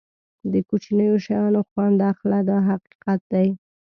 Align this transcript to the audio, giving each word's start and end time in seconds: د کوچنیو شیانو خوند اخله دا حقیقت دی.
د 0.51 0.53
کوچنیو 0.69 1.15
شیانو 1.25 1.61
خوند 1.69 1.99
اخله 2.11 2.39
دا 2.49 2.57
حقیقت 2.69 3.21
دی. 3.33 3.47